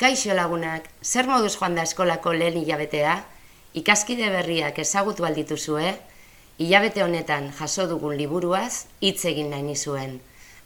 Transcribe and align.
Kaixo 0.00 0.32
lagunak, 0.32 0.86
zer 1.04 1.26
moduz 1.28 1.58
joan 1.58 1.74
da 1.76 1.82
eskolako 1.84 2.32
lehen 2.32 2.54
hilabetea? 2.56 3.18
Ikaskide 3.76 4.30
berriak 4.32 4.78
ezagutu 4.80 5.26
aldituzue? 5.28 5.90
Hilabete 6.56 7.02
honetan 7.04 7.50
jaso 7.58 7.84
dugun 7.90 8.16
liburuaz 8.16 8.86
hitz 9.04 9.26
egin 9.28 9.52
nahi 9.52 9.66
nizuen. 9.66 10.14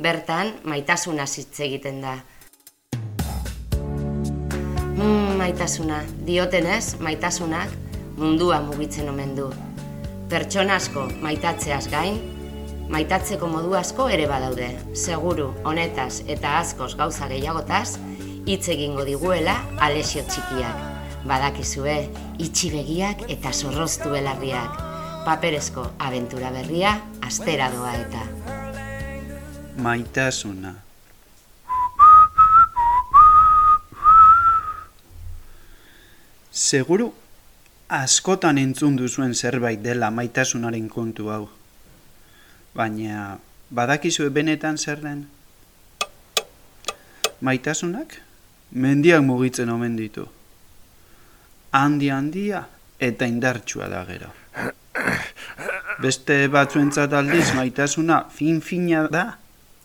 Bertan, 0.00 0.54
maitasuna 0.64 1.28
hitz 1.28 1.60
egiten 1.60 2.00
da. 2.06 2.14
Mm, 4.96 5.36
maitasuna, 5.42 6.00
diotenez, 6.24 6.96
maitasunak 6.96 7.76
mundua 8.16 8.62
mugitzen 8.64 9.12
omen 9.12 9.36
du. 9.36 9.52
Pertsona 10.32 10.80
asko 10.80 11.04
maitatzeaz 11.20 11.84
gain, 11.92 12.16
maitatzeko 12.88 13.46
modu 13.46 13.76
asko 13.76 14.08
ere 14.08 14.24
badaude. 14.32 14.72
Seguru, 14.96 15.52
honetaz 15.68 16.22
eta 16.24 16.62
askoz 16.64 16.94
gauza 16.96 17.28
gehiagotaz, 17.28 17.98
hitz 18.48 18.70
egingo 18.72 19.04
diguela 19.04 19.58
alesio 19.84 20.22
txikiak. 20.24 20.84
Badakizue, 21.28 21.96
itxi 22.40 22.70
begiak 22.72 23.26
eta 23.28 23.52
zorroztu 23.52 24.08
belarriak. 24.14 24.78
Paperezko 25.26 25.84
abentura 26.00 26.48
berria, 26.54 26.94
astera 27.28 27.68
doa 27.74 27.90
eta. 27.98 28.22
Maitasuna. 29.84 30.72
Seguru, 36.50 37.10
askotan 37.98 38.58
entzun 38.58 38.96
duzuen 38.96 39.34
zerbait 39.34 39.82
dela 39.84 40.08
maitasunaren 40.10 40.88
kontu 40.88 41.28
hau. 41.34 41.42
Baina, 42.74 43.36
badakizue 43.70 44.30
benetan 44.32 44.78
zer 44.78 45.04
den? 45.04 45.26
Maitasunak? 47.44 48.16
Mendiak 48.70 49.22
mugitzen 49.24 49.70
omen 49.70 49.96
ditu. 49.96 50.26
Handi 51.72 52.10
handia 52.10 52.64
eta 53.00 53.26
indartsua 53.26 53.88
da 53.88 54.04
gero. 54.08 54.30
Beste 56.02 56.46
batzuentzat 56.52 57.12
aldiz 57.12 57.52
maitasuna 57.56 58.22
fin-fina 58.34 59.06
da 59.12 59.24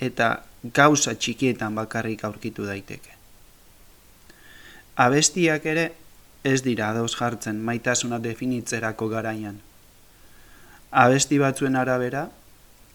eta 0.00 0.42
gauza 0.74 1.14
txikietan 1.14 1.74
bakarrik 1.74 2.24
aurkitu 2.24 2.66
daiteke. 2.66 3.16
Abestiak 4.96 5.66
ere 5.66 5.86
ez 6.44 6.60
dira 6.64 6.90
adoz 6.90 7.14
jartzen 7.16 7.60
maitasuna 7.64 8.18
definitzerako 8.18 9.08
garaian. 9.08 9.60
Abesti 10.90 11.38
batzuen 11.38 11.76
arabera, 11.76 12.26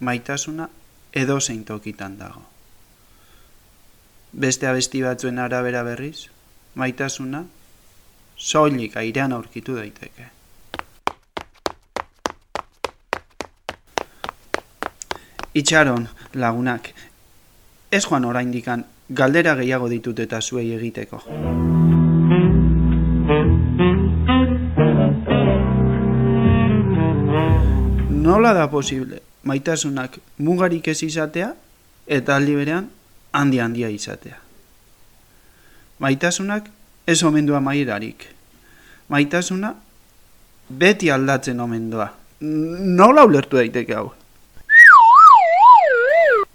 maitasuna 0.00 0.68
edo 1.12 1.38
tokitan 1.66 2.18
dago 2.18 2.57
beste 4.32 4.66
abesti 4.66 5.02
batzuen 5.02 5.38
arabera 5.38 5.82
berriz, 5.82 6.28
maitasuna, 6.74 7.44
soilik 8.36 8.96
airean 8.96 9.32
aurkitu 9.32 9.76
daiteke. 9.76 10.28
Itxaron, 15.54 16.06
lagunak, 16.34 16.92
ez 17.90 18.04
joan 18.04 18.24
oraindikan 18.24 18.84
galdera 19.10 19.54
gehiago 19.56 19.88
ditut 19.88 20.18
eta 20.20 20.40
zuei 20.40 20.70
egiteko. 20.76 21.22
Nola 28.28 28.52
da 28.52 28.68
posible 28.70 29.22
maitasunak 29.42 30.18
mugarik 30.38 30.88
ez 30.92 31.02
izatea 31.02 31.54
eta 32.06 32.36
aldi 32.36 32.54
berean 32.54 32.90
handi 33.32 33.58
handia 33.58 33.88
izatea. 33.88 34.38
Maitasunak 35.98 36.68
ez 37.06 37.22
omendua 37.22 37.60
mairarik. 37.60 38.28
Maitasuna 39.08 39.74
beti 40.68 41.10
aldatzen 41.10 41.60
omendua. 41.60 42.08
Nola 42.40 43.24
ulertu 43.24 43.56
daiteke 43.56 43.94
hau? 43.94 44.12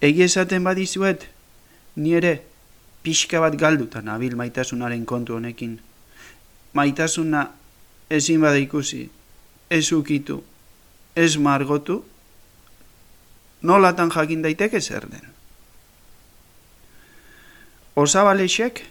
Egi 0.00 0.22
esaten 0.22 0.64
badizuet, 0.64 1.26
ni 1.96 2.14
ere 2.14 2.32
pixka 3.02 3.40
bat 3.40 3.56
galduta 3.58 4.02
nabil 4.02 4.36
maitasunaren 4.36 5.04
kontu 5.04 5.36
honekin. 5.36 5.78
Maitasuna 6.72 7.46
ezin 8.10 8.40
bada 8.40 8.60
ikusi, 8.62 9.08
ez 9.70 9.92
ukitu, 9.92 10.42
ez 11.16 11.36
margotu, 11.36 12.04
nolatan 13.62 14.10
jakin 14.14 14.42
daiteke 14.42 14.80
zer 14.80 15.10
den. 15.10 15.35
Osabalexek 17.96 18.84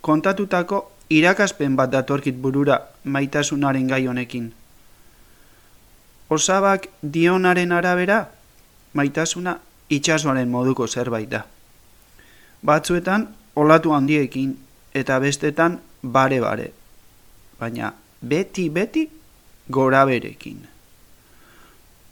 kontatutako 0.00 0.92
irakaspen 1.10 1.76
bat 1.76 1.90
datorkit 1.90 2.36
burura 2.38 2.78
maitasunaren 3.04 3.88
gai 3.90 4.06
honekin. 4.06 4.52
Osabak 6.30 6.86
dionaren 7.02 7.72
arabera 7.72 8.20
maitasuna 8.94 9.56
itxasoaren 9.90 10.48
moduko 10.48 10.86
zerbait 10.86 11.28
da. 11.30 11.42
Batzuetan 12.64 13.26
olatu 13.56 13.92
handiekin 13.92 14.54
eta 14.94 15.18
bestetan 15.18 15.80
bare-bare, 16.02 16.70
baina 17.58 17.92
beti-beti 18.22 19.08
gora 19.68 20.06
berekin. 20.06 20.62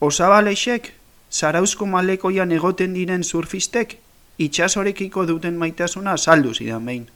Osabalexek 0.01 0.93
zarauzko 1.31 1.87
malekoian 1.87 2.53
egoten 2.53 2.95
diren 2.95 3.23
surfistek 3.23 4.01
itxasorekiko 4.41 5.27
duten 5.29 5.57
maitasuna 5.61 6.17
saldu 6.17 6.55
zidan 6.55 6.87
behin. 6.87 7.07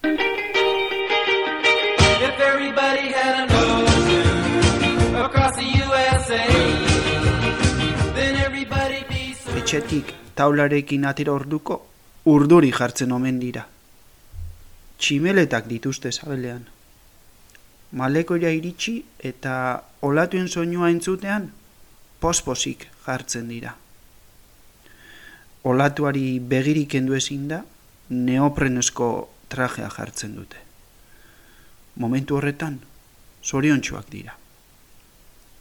Etxetik 9.65 10.11
taularekin 10.37 11.07
atera 11.11 11.33
orduko 11.33 11.79
urduri 12.33 12.73
jartzen 12.79 13.15
omen 13.17 13.39
dira. 13.41 13.63
Tximeletak 14.99 15.71
dituzte 15.71 16.13
zabelean. 16.13 16.67
Malekoia 18.01 18.51
iritsi 18.53 18.99
eta 19.31 19.55
olatuen 20.03 20.49
soinua 20.49 20.91
entzutean 20.93 21.49
posposik 22.21 22.87
jartzen 23.07 23.49
dira 23.49 23.75
olatuari 25.65 26.41
begirik 26.41 26.91
kendu 26.93 27.17
ezin 27.17 27.49
da, 27.49 27.63
neoprenesko 28.11 29.09
trajea 29.49 29.89
jartzen 29.91 30.35
dute. 30.37 30.61
Momentu 31.97 32.37
horretan, 32.37 32.79
zoriontsuak 33.45 34.11
dira. 34.13 34.35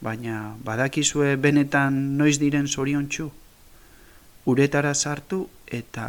Baina 0.04 0.56
badakizue 0.66 1.36
benetan 1.40 2.18
noiz 2.18 2.36
diren 2.42 2.68
zoriontsu, 2.68 3.30
uretara 4.46 4.94
sartu 4.94 5.46
eta 5.72 6.08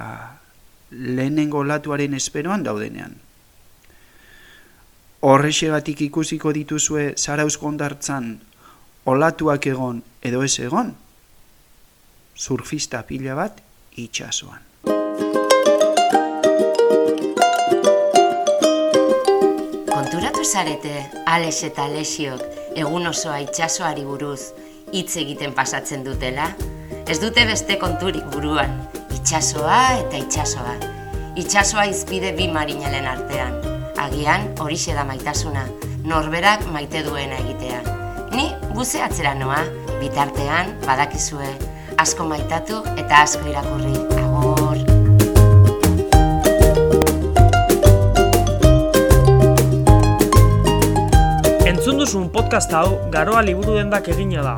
lehenengo 0.91 1.61
olatuaren 1.63 2.15
esperoan 2.15 2.65
daudenean. 2.67 3.15
Horrexegatik 5.25 6.03
ikusiko 6.09 6.53
dituzue 6.53 7.13
zarauzko 7.17 7.71
ondartzan 7.71 8.35
olatuak 9.07 9.67
egon 9.71 10.03
edo 10.23 10.43
ez 10.43 10.59
egon, 10.61 10.91
surfista 12.35 13.05
pila 13.07 13.39
bat 13.39 13.64
itxasoan. 13.97 14.61
Konturatu 19.95 20.45
zarete, 20.45 20.95
Alex 21.27 21.63
eta 21.71 21.85
Alexiok 21.85 22.43
egun 22.77 23.07
osoa 23.07 23.39
itxasoari 23.45 24.05
buruz 24.05 24.41
hitz 24.93 25.17
egiten 25.17 25.55
pasatzen 25.55 26.05
dutela? 26.07 26.51
Ez 27.07 27.21
dute 27.23 27.45
beste 27.47 27.79
konturik 27.79 28.25
buruan, 28.35 28.75
itxasoa 29.15 29.81
eta 30.03 30.19
itxasoa. 30.23 30.75
Itxasoa 31.39 31.87
izpide 31.91 32.33
bi 32.37 32.49
marinelen 32.51 33.07
artean. 33.11 33.61
Agian 33.99 34.51
horixe 34.61 34.95
da 34.95 35.05
maitasuna, 35.07 35.65
norberak 36.05 36.67
maite 36.75 37.03
duena 37.07 37.39
egitea. 37.43 37.81
Ni 38.35 38.51
buzeatzera 38.75 39.35
noa, 39.39 39.63
bitartean 40.01 40.75
badakizue, 40.85 41.49
asko 41.99 42.25
maitatu 42.29 42.83
eta 42.97 43.23
asko 43.23 43.49
irakurri. 43.49 43.95
Agor! 44.21 44.79
Entzun 51.65 51.99
duzun 52.03 52.31
podcast 52.31 52.73
hau 52.73 52.99
garoa 53.15 53.43
liburu 53.47 53.79
dendak 53.81 54.09
egina 54.15 54.45
da. 54.45 54.55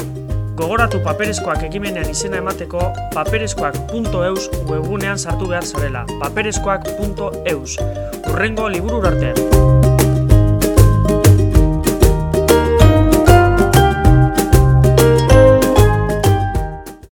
Gogoratu 0.56 1.02
paperezkoak 1.04 1.66
ekimenean 1.68 2.08
izena 2.08 2.40
emateko 2.40 2.80
paperezkoak.eus 3.14 4.48
webunean 4.70 5.18
sartu 5.18 5.50
behar 5.52 5.64
zarela. 5.64 6.06
paperezkoak.eus 6.20 7.76
Urrengo 8.32 8.68
liburu 8.72 9.04
artean. 9.04 9.75